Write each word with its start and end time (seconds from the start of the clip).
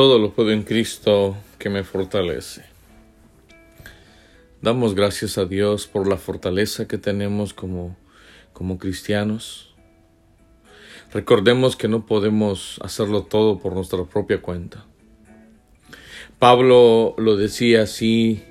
Todo 0.00 0.18
lo 0.18 0.32
puedo 0.32 0.50
en 0.50 0.62
Cristo 0.62 1.36
que 1.58 1.68
me 1.68 1.84
fortalece. 1.84 2.64
Damos 4.62 4.94
gracias 4.94 5.36
a 5.36 5.44
Dios 5.44 5.86
por 5.86 6.08
la 6.08 6.16
fortaleza 6.16 6.88
que 6.88 6.96
tenemos 6.96 7.52
como, 7.52 7.98
como 8.54 8.78
cristianos. 8.78 9.74
Recordemos 11.12 11.76
que 11.76 11.86
no 11.86 12.06
podemos 12.06 12.80
hacerlo 12.82 13.24
todo 13.24 13.58
por 13.58 13.74
nuestra 13.74 14.02
propia 14.04 14.40
cuenta. 14.40 14.86
Pablo 16.38 17.14
lo 17.18 17.36
decía 17.36 17.82
así 17.82 18.42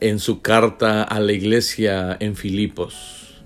en 0.00 0.18
su 0.18 0.42
carta 0.42 1.02
a 1.02 1.18
la 1.18 1.32
iglesia 1.32 2.14
en 2.20 2.36
Filipos. 2.36 3.42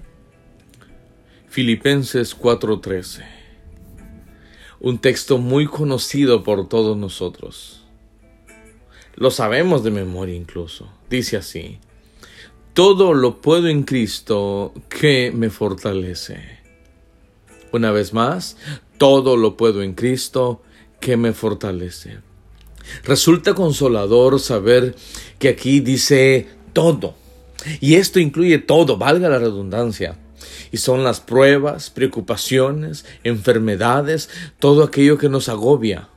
Filipenses 1.48 2.36
4:13. 2.36 3.37
Un 4.80 4.98
texto 4.98 5.38
muy 5.38 5.66
conocido 5.66 6.44
por 6.44 6.68
todos 6.68 6.96
nosotros. 6.96 7.84
Lo 9.16 9.30
sabemos 9.30 9.82
de 9.82 9.90
memoria 9.90 10.36
incluso. 10.36 10.88
Dice 11.10 11.36
así, 11.36 11.78
todo 12.72 13.12
lo 13.12 13.40
puedo 13.40 13.66
en 13.66 13.82
Cristo 13.82 14.72
que 14.88 15.32
me 15.34 15.50
fortalece. 15.50 16.60
Una 17.72 17.90
vez 17.90 18.12
más, 18.12 18.56
todo 18.98 19.36
lo 19.36 19.56
puedo 19.56 19.82
en 19.82 19.94
Cristo 19.94 20.62
que 21.00 21.16
me 21.16 21.32
fortalece. 21.32 22.18
Resulta 23.02 23.54
consolador 23.54 24.38
saber 24.38 24.94
que 25.40 25.48
aquí 25.48 25.80
dice 25.80 26.46
todo. 26.72 27.14
Y 27.80 27.96
esto 27.96 28.20
incluye 28.20 28.58
todo, 28.58 28.96
valga 28.96 29.28
la 29.28 29.38
redundancia. 29.38 30.16
Y 30.70 30.78
son 30.78 31.04
las 31.04 31.20
pruebas, 31.20 31.90
preocupaciones, 31.90 33.04
enfermedades, 33.24 34.28
todo 34.58 34.84
aquello 34.84 35.18
que 35.18 35.28
nos 35.28 35.48
agobia. 35.48 36.08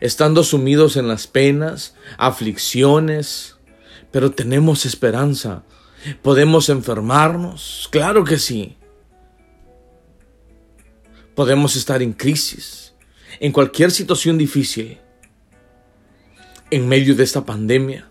Estando 0.00 0.44
sumidos 0.44 0.96
en 0.96 1.08
las 1.08 1.26
penas, 1.26 1.94
aflicciones, 2.16 3.56
pero 4.10 4.32
tenemos 4.32 4.86
esperanza. 4.86 5.62
¿Podemos 6.22 6.68
enfermarnos? 6.68 7.88
Claro 7.90 8.24
que 8.24 8.38
sí. 8.38 8.76
Podemos 11.34 11.76
estar 11.76 12.02
en 12.02 12.12
crisis, 12.12 12.94
en 13.38 13.52
cualquier 13.52 13.90
situación 13.90 14.36
difícil 14.38 14.98
en 16.70 16.88
medio 16.88 17.14
de 17.14 17.24
esta 17.24 17.44
pandemia, 17.44 18.09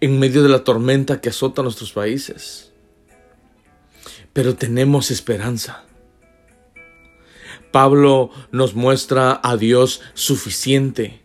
en 0.00 0.18
medio 0.18 0.42
de 0.42 0.48
la 0.48 0.64
tormenta 0.64 1.20
que 1.20 1.30
azota 1.30 1.62
nuestros 1.62 1.92
países. 1.92 2.72
Pero 4.32 4.54
tenemos 4.54 5.10
esperanza. 5.10 5.84
Pablo 7.72 8.30
nos 8.50 8.74
muestra 8.74 9.40
a 9.42 9.56
Dios 9.56 10.00
suficiente. 10.14 11.20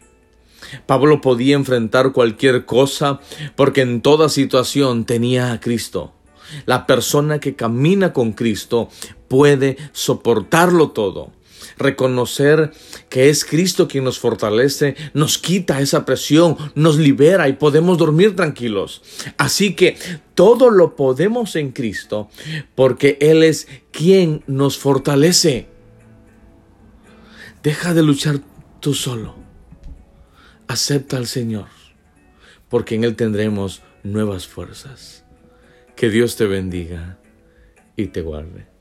Pablo 0.86 1.22
podía 1.22 1.56
enfrentar 1.56 2.12
cualquier 2.12 2.66
cosa 2.66 3.20
porque 3.56 3.82
en 3.82 4.02
toda 4.02 4.30
situación 4.30 5.06
tenía 5.06 5.52
a 5.52 5.60
Cristo. 5.60 6.14
La 6.66 6.86
persona 6.86 7.40
que 7.40 7.56
camina 7.56 8.14
con 8.14 8.34
Cristo 8.34 8.90
puede 9.28 9.78
soportarlo 9.92 10.92
todo 10.92 11.32
reconocer 11.78 12.72
que 13.10 13.30
es 13.30 13.46
Cristo 13.46 13.88
quien 13.88 14.04
nos 14.04 14.20
fortalece, 14.20 14.96
nos 15.14 15.38
quita 15.38 15.82
esa 15.82 16.06
presión, 16.06 16.58
nos 16.76 16.98
libera 16.98 17.48
y 17.50 17.54
podemos 17.54 17.98
dormir 17.98 18.36
tranquilos. 18.36 19.02
Así 19.38 19.76
que 19.76 19.98
todo 20.34 20.70
lo 20.70 20.96
podemos 20.96 21.56
en 21.56 21.72
Cristo 21.72 22.30
porque 22.76 23.18
Él 23.22 23.44
es 23.44 23.68
quien 23.92 24.44
nos 24.48 24.78
fortalece. 24.78 25.68
Deja 27.64 27.94
de 27.94 28.04
luchar 28.04 28.40
tú 28.80 28.94
solo. 28.94 29.36
Acepta 30.68 31.18
al 31.18 31.28
Señor, 31.28 31.68
porque 32.70 32.96
en 32.96 33.04
Él 33.04 33.16
tendremos 33.16 33.82
nuevas 34.04 34.48
fuerzas. 34.48 35.24
Que 35.96 36.10
Dios 36.10 36.36
te 36.36 36.46
bendiga 36.46 37.18
y 37.96 38.08
te 38.08 38.22
guarde. 38.22 38.75